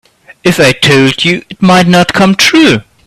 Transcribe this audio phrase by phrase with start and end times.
[0.43, 2.81] If I told you it might not come true.